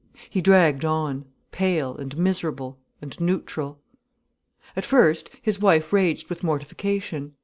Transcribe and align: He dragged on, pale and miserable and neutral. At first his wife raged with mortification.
He 0.31 0.41
dragged 0.41 0.83
on, 0.83 1.25
pale 1.51 1.95
and 1.95 2.17
miserable 2.17 2.79
and 3.03 3.15
neutral. 3.21 3.79
At 4.75 4.83
first 4.83 5.29
his 5.43 5.59
wife 5.59 5.93
raged 5.93 6.27
with 6.27 6.43
mortification. 6.43 7.33